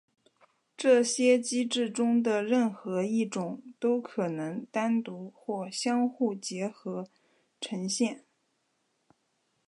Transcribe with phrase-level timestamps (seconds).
[0.75, 7.07] 这些机制中的任何一种都可能单独或相互结合
[7.59, 8.25] 呈现。